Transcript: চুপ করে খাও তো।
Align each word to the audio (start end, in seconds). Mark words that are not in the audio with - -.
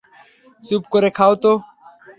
চুপ 0.63 0.83
করে 0.93 1.09
খাও 1.17 1.33
তো। 1.43 1.51